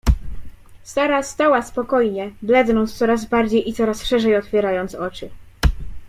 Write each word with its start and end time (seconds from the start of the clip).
Sara 0.83 1.23
stała 1.23 1.61
spokojnie, 1.61 2.31
blednąc 2.41 2.93
coraz 2.93 3.25
bardziej 3.25 3.69
i 3.69 3.73
coraz 3.73 4.03
szerzej 4.05 4.35
otwierając 4.37 4.95
oczy. 4.95 5.29